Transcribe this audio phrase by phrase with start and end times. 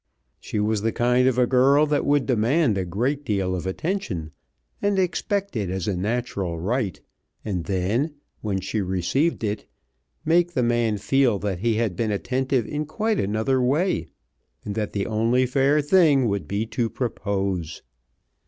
[0.39, 4.31] She was the kind of a girl that would demand a great deal of attention
[4.81, 6.99] and expect it as a natural right,
[7.45, 9.67] and then, when she received it,
[10.25, 14.07] make the man feel that he had been attentive in quite another way,
[14.65, 17.83] and that the only fair thing would be to propose.